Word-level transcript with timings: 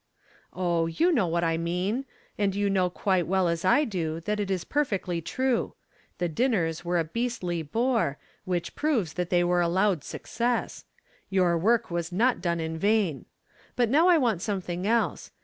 "Oh, 0.51 0.87
you 0.87 1.11
know 1.11 1.27
what 1.27 1.43
I 1.43 1.57
mean. 1.57 2.05
And 2.35 2.55
you 2.55 2.71
know 2.71 2.89
quite 2.89 3.25
as 3.25 3.27
well 3.27 3.47
as 3.47 3.63
I 3.63 3.83
do 3.85 4.19
that 4.21 4.39
it 4.39 4.49
is 4.49 4.63
perfectly 4.63 5.21
true. 5.21 5.75
The 6.17 6.27
dinners 6.27 6.83
were 6.83 6.97
a 6.97 7.03
beastly 7.03 7.61
bore, 7.61 8.17
which 8.43 8.73
proves 8.73 9.13
that 9.13 9.29
they 9.29 9.43
were 9.43 9.61
a 9.61 9.67
loud 9.67 10.03
success. 10.03 10.85
Your 11.29 11.55
work 11.55 11.91
was 11.91 12.11
not 12.11 12.41
done 12.41 12.59
in 12.59 12.79
vain. 12.79 13.25
But 13.75 13.89
now 13.91 14.07
I 14.07 14.17
want 14.17 14.41
something 14.41 14.87
else. 14.87 15.29